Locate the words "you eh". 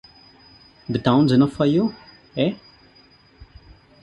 1.67-2.55